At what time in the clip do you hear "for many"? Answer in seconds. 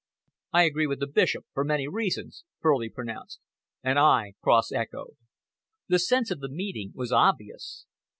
1.53-1.87